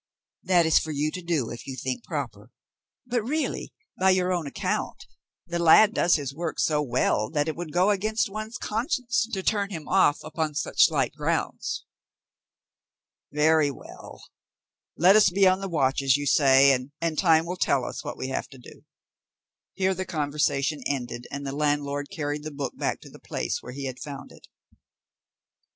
[0.41, 2.49] "That is for you to do if you think proper.
[3.05, 5.05] But really, by your own account,
[5.45, 9.43] the lad does his work so well that it would go against one's conscience to
[9.43, 11.85] turn him off upon such slight grounds."
[13.31, 14.23] "Very well;
[14.97, 18.17] let us be on the watch as you say, and time will tell us what
[18.17, 18.83] we have to do."
[19.75, 23.73] Here the conversation ended, and the landlord carried the book back to the place where
[23.73, 24.47] he had found it.